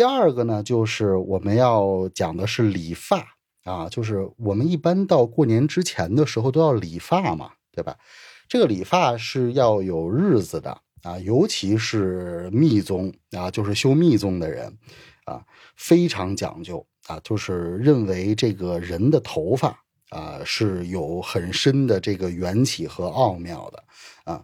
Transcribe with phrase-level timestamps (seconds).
[0.00, 7.94] 第二个呢，就是我们要讲的是理发啊，就是我们一般到过年之前的时候都要理发嘛，对吧？
[8.48, 10.70] 这个理发是要有日子的
[11.02, 14.74] 啊，尤其是密宗啊，就是修密宗的人
[15.26, 15.44] 啊，
[15.76, 19.78] 非常讲究啊，就是认为这个人的头发
[20.08, 23.84] 啊是有很深的这个缘起和奥妙的
[24.24, 24.42] 啊。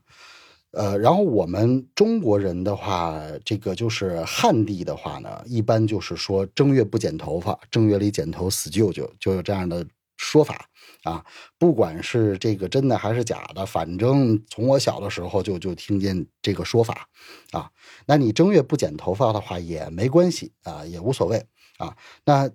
[0.76, 9.86] 呃，然后我们中国人的话，这个就是汉地的话呢，一般就是说正月不剪头发，正月里剪头死舅舅，就有这样的
[10.18, 10.68] 说法。
[11.02, 11.24] 啊，
[11.56, 17.08] 不管是这个真的还是假的，反正从我小的时候就就听见这个说法，
[17.52, 17.70] 啊，
[18.06, 21.46] 那你正月不剪头发的话也没关系啊，也无所谓
[21.78, 21.96] 啊。
[22.24, 22.50] 那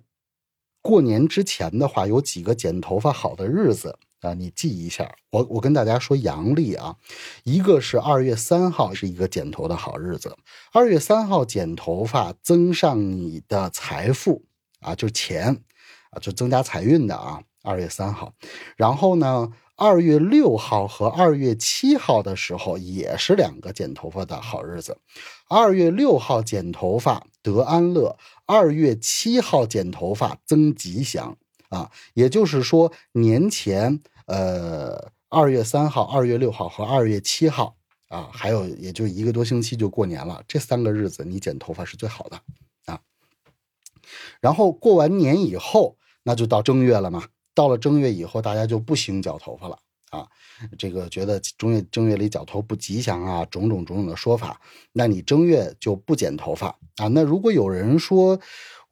[0.82, 5.14] 过年之前的话，有几个剪头发好的日子啊，你记一下。
[5.30, 6.96] 我我跟大家说阳历啊，
[7.44, 10.36] 一个是二月三号是一个剪头的好日子，
[10.72, 14.44] 二月三号剪头发增上你的财富
[14.80, 15.62] 啊，就是钱
[16.10, 17.42] 啊，就增加财运的啊。
[17.64, 18.34] 二月三号，
[18.76, 24.98] 然后呢，二月六号和二月七号的时候也是两个剪头发的好日子。
[25.48, 31.36] 二月六号剪头发得安乐，二月七号剪头发增吉祥
[31.72, 31.90] 啊。
[32.14, 37.74] 也就是说，年前呃二月三号、二月六号和二月七号
[38.08, 42.40] 啊，还有也就一个多星期就过年了，这三个日子你剪头发是最好的
[42.84, 43.00] 啊。
[44.40, 47.24] 然后过完年以后，那就到正月了嘛。
[47.54, 50.26] 到了正月以后，大家就不兴绞头发了啊！
[50.78, 54.58] 这个觉得正月正月里绞头不吉祥啊，种种种种的说法。
[54.92, 57.08] 那你正月就不剪头发啊？
[57.08, 58.40] 那如果有人说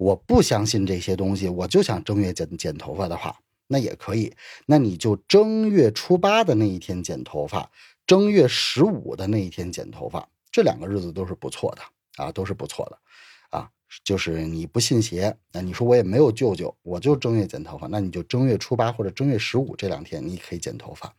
[0.00, 4.32] 我不相信这些东西，我就想正月剪剪头发的话，那也可以。
[4.64, 7.70] 那你就正月初八的那一天剪头发，
[8.06, 11.82] 正月十五的那一天剪头发，这两个日子都是不错的
[12.16, 12.98] 啊，都是不错的。
[13.50, 13.70] 啊
[14.02, 21.14] 就是你不信邪，那你说我也没有舅舅，我就正月剪头发，那你就正月初八或者正月十五这两天你可以剪头发，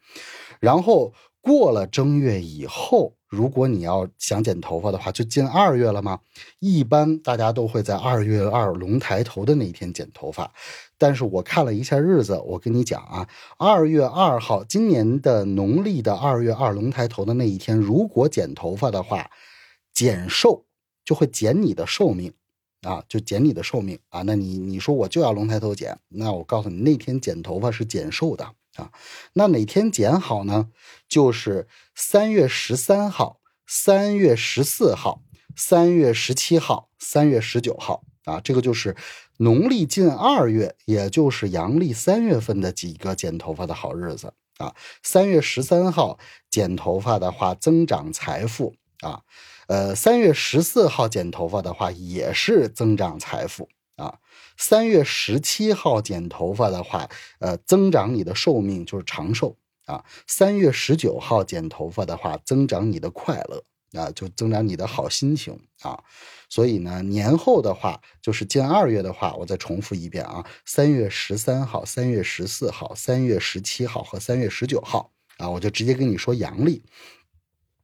[0.59, 6.19] 然后过了正月以后，如果你要想剪头发的话，就进二月了吗？
[6.59, 10.51] 一般大家都会在二月二龙抬头的那一天剪头发，
[10.97, 13.27] 但是我看了一下日子，我跟你讲啊，
[13.57, 19.31] 二月二号，今年的农历的二月二龙抬头的那一天，如果剪头发的话，
[19.93, 20.65] 减寿
[21.05, 22.33] 就会减你的寿命。
[22.81, 24.23] 啊，就减你的寿命啊！
[24.23, 28.43] 那你你说我就要龙抬头剪，那我告诉你，那天剪头发是减寿的
[28.75, 28.91] 啊。
[29.33, 30.69] 那哪天剪好呢？
[31.07, 35.21] 就是三月十三号、三月十四号、
[35.55, 38.39] 三月十七号、三月十九号啊。
[38.41, 38.95] 这个就是
[39.37, 44.73] 农历近二月，也就是阳历三月份的几个剪头发的好日子啊。
[45.03, 46.17] 三月十三号
[46.49, 49.21] 剪头发的话，增长财富啊。
[49.67, 53.69] 呃，三月十四号剪头发的话，也是增长财富。
[54.61, 60.05] 三月十七号剪头发的话，呃，增长你的寿命，就是长寿啊。
[60.27, 63.63] 三月十九号剪头发的话，增长你的快乐
[63.99, 65.99] 啊，就增长你的好心情啊。
[66.47, 76.83] 所以呢，年后的话，就是近二月的话，我再重复一遍啊：三月十三号、三月十四号、三月十七号和三月十九号啊，我就直接跟你说阳历。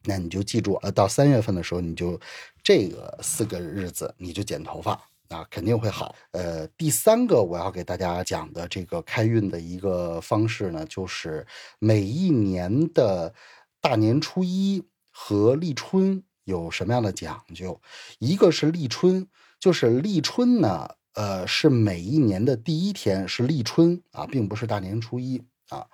[0.03, 2.19] 那你就记住，呃，到三月份的时候，你就
[2.61, 6.15] 这个四个日子，你就剪头发啊，肯定会好。
[6.31, 11.45] 呃，第三个我要给大家讲的这个开运的一个方式呢，就是
[11.79, 13.33] 每一年的
[13.81, 17.79] 大年初一和立春有什么样的讲究？
[18.19, 19.27] 一个是立春，
[19.59, 25.85] 就是立春呢，呃，是每一年的第一天是立春啊，并不是大年初一啊。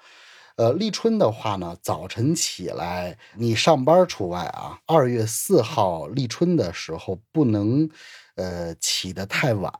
[0.55, 4.79] 呃，立春的话呢，早晨起来，你上班除外啊。
[4.85, 7.89] 二月四号立春的时候，不能，
[8.35, 9.73] 呃，起得太晚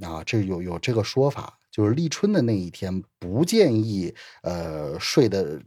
[0.00, 0.22] 啊。
[0.24, 5.62] 这有有这个说法，就是立春的那一天不建议，呃，睡的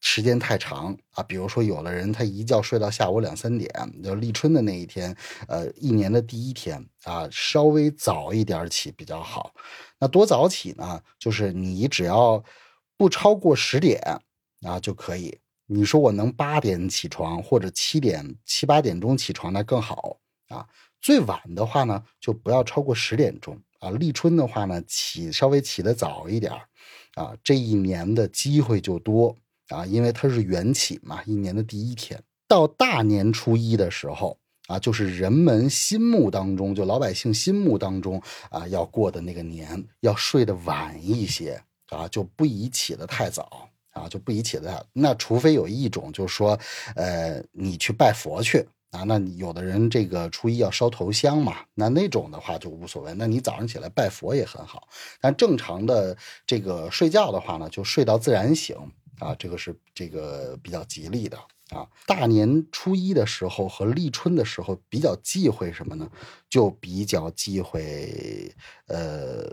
[0.00, 1.22] 时间太长啊。
[1.22, 3.70] 比如说，有的人他一觉睡到下午两三点，
[4.02, 5.16] 就立春的那一天，
[5.48, 9.54] 呃，一年的第一天啊，稍微早一点起比较好。
[9.98, 11.00] 那多早起呢？
[11.18, 12.42] 就是你只要。
[13.00, 14.00] 不超过十点
[14.62, 15.38] 啊就可以。
[15.66, 20.18] 你说我能八点起床或者七点七八点钟起床那更好
[20.48, 20.66] 啊。
[21.00, 23.90] 最晚的话呢，就不要超过十点钟啊。
[23.90, 26.52] 立春的话呢，起稍微起得早一点
[27.14, 29.36] 啊，这一年的机会就多
[29.68, 41.62] 啊，因为它是元起嘛，一年的第一天到大年初一的时候啊，就是人们心目当中，就老百姓心目当中啊要过的那个年，要睡得晚一些。
[41.90, 44.84] 啊，就不宜起得太早啊，就不宜起得太。
[44.92, 46.50] 那除非有一种，就是说，
[46.94, 53.12] 呃，你去拜佛去啊，那有的人这个初一要烧头香嘛，那那种的话就无所谓。
[53.14, 54.88] 那你早上起来拜佛也很好，
[55.20, 58.74] 但正常的这个睡觉的话呢，就睡到自然醒
[59.18, 61.36] 啊，这个是这个比较吉利的
[61.68, 61.86] 啊。
[62.06, 66.10] 大年初一的时候和立春的时候比较忌讳什么呢？
[66.48, 68.50] 就比较忌讳
[68.86, 69.52] 呃，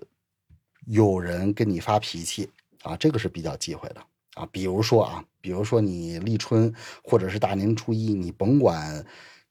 [0.88, 2.50] 有人跟你发脾气
[2.84, 4.02] 啊，这个是比较忌讳的。
[4.36, 6.74] 啊，比如说啊，比如说你立春
[7.04, 9.04] 或者是大年初一，你甭管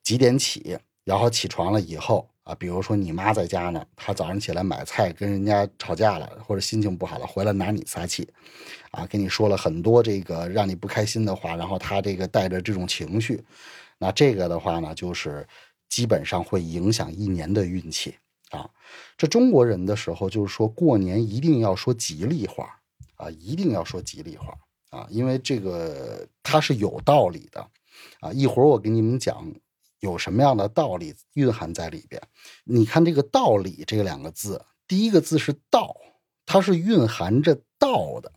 [0.02, 8.28] 几点起，然后起床了以后啊，比如说你妈在家呢，她早上起来买菜跟人家吵架了，或者心情不好了，回来拿你撒气，
[8.90, 13.42] 啊，跟你说了很多这个让你不开心的话，然后她这个带着这种情绪，
[13.96, 15.46] 那这个的话呢，就是
[15.88, 18.14] 基本上会影响一年的运气
[18.50, 18.68] 啊。
[19.16, 22.78] 这中国人的时候就是说过年一定要说吉利话
[23.16, 24.52] 啊，一定要说吉利话。
[24.94, 27.60] 啊，因为这个它是有道理的，
[28.20, 29.52] 啊，一会儿我给你们讲
[29.98, 32.22] 有什么样的道理蕴含在里边。
[32.62, 35.96] 你看这个“道理”这两个字，第一个字是“道”，
[36.46, 38.32] 它是蕴含着道的，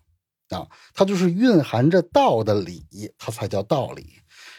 [0.57, 2.83] 啊，它就是蕴含着道的理，
[3.19, 4.15] 它才叫道理。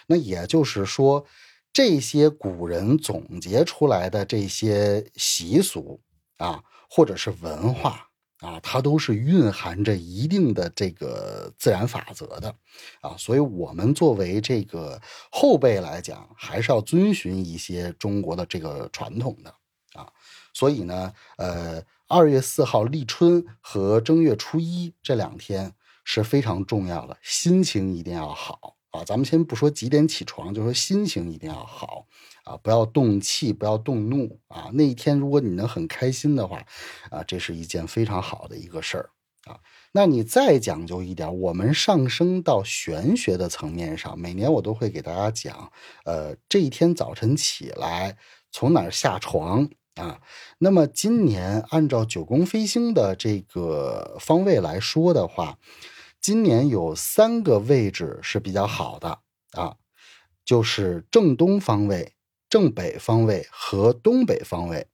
[0.06, 1.26] 那也就是说，
[1.72, 6.00] 这些古人总结出来的这些习俗
[6.36, 8.07] 啊，或者是文化。
[8.40, 12.54] 啊，它都是蕴含着一定的这个自然法则的，
[13.00, 15.00] 啊，所以我们作为这个
[15.30, 19.52] 后辈来讲，还是要遵循一些中国的这个传统的，
[19.94, 20.08] 啊，
[20.54, 25.74] 所以呢，呃，二月四号立春和正月初一这两天
[26.04, 29.04] 是非常重要的，心情一定要好啊。
[29.04, 32.06] 咱们先不说几点起床，就说心情一定要好。
[32.44, 34.70] 啊，不要动气，不要动怒啊！
[34.72, 36.64] 那一天，如果你能很开心的话，
[37.10, 39.10] 啊，这是一件非常好的一个事儿
[39.44, 39.60] 啊。
[39.92, 45.70] 那你再讲究一点，我们上升到玄学的层面上，每年我都会给大家讲，
[46.06, 48.16] 呃，这一天早晨起来
[48.50, 50.18] 从哪儿下床啊？
[50.56, 55.58] 那么今年按照九宫飞星的这个方位来说的话，
[56.20, 59.20] 今年有三个位置是比较好的
[59.52, 59.76] 啊，
[60.44, 62.12] 就是正东方位。
[62.50, 64.86] 正北方位和东北方位，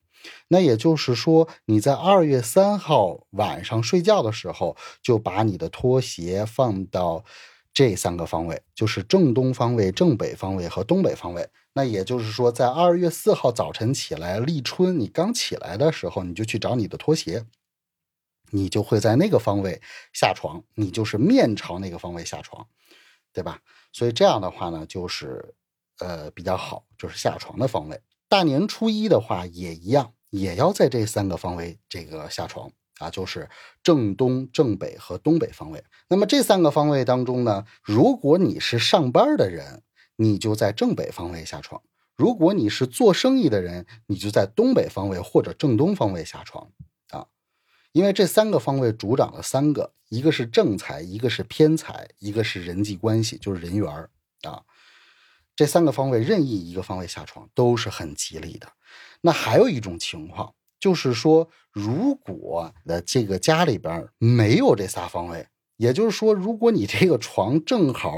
[0.49, 7.25] 那也就是说，你在二月三号晚上睡觉的时候，就把你的拖鞋放到
[7.73, 11.49] 这三个方位，就是正东方位、正北方位和东北方位。
[11.75, 17.45] 那也就是说，在二月四号早晨起来立春，你刚起来的时候，你就去找你的拖鞋，
[18.55, 22.67] 你就会在那个方位下床，你就是面朝那个方位下床，
[23.33, 23.61] 对吧？
[23.93, 25.55] 所以这样的话呢，就是。
[26.01, 28.01] 呃，比较好，就是下床的方位。
[28.29, 32.69] 大年初一的话也一样，也要在这三个方位这个下床
[32.99, 33.49] 啊，就是
[33.81, 35.85] 正东、正北和东北方位。
[36.09, 39.85] 那么这三个方位当中呢，如果你是上班的人，
[40.17, 41.81] 你就在正北方位下床；
[42.17, 46.73] 如果你是做生意的人，你就在东北方位或者正东方位下床。
[47.95, 54.11] 因为这三个方位主掌了三个，一个是正财，一个是偏财，一个是人际关系，就是人缘儿
[54.43, 54.63] 啊。
[55.55, 58.67] 这三个方位任意一个方位下床都是很吉利的。
[59.21, 65.47] 那还有一种情况，就是说，如果的这个家里边没有这仨方位，
[65.77, 68.13] 也就是说，如果你这个床正好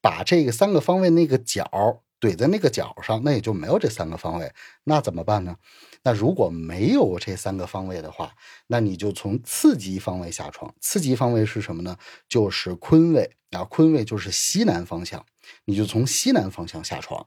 [0.00, 5.56] 把这个三个方位那个角怼在那个角上，那也就没有这三个方位，那怎么办呢？
[6.02, 8.32] 那如果没有这三个方位的话，
[8.66, 10.74] 那你就从次级方位下床。
[10.80, 11.96] 次级方位是什么呢？
[12.28, 15.24] 就是坤位啊，坤位就是西南方向。
[15.64, 17.26] 你就从西南方向下床，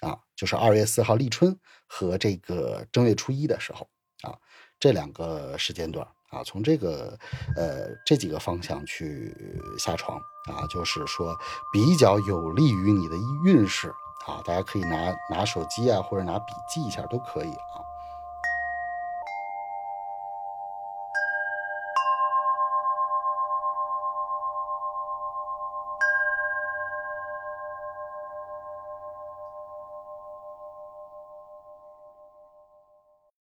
[0.00, 3.88] 啊，就是二月四号立春和这个正月初一的时候，
[4.22, 4.38] 啊，
[4.78, 7.18] 这两个时间段，啊，从这个
[7.56, 9.34] 呃这几个方向去
[9.78, 10.16] 下床，
[10.48, 11.36] 啊，就是说
[11.72, 13.88] 比较有利于你的运势，
[14.26, 17.52] 啊，大家可以拿拿手机啊或者拿笔记一下都可以。